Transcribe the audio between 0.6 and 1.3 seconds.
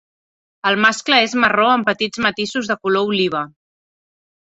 Els mascle